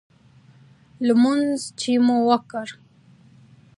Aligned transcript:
لمونځ 1.07 1.57
چې 1.79 1.91
مو 2.05 2.17
وکړ. 2.29 2.67